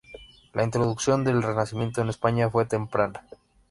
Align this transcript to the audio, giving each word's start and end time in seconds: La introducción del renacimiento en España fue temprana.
La 0.53 0.63
introducción 0.63 1.23
del 1.23 1.43
renacimiento 1.43 2.01
en 2.01 2.09
España 2.09 2.49
fue 2.49 2.65
temprana. 2.65 3.23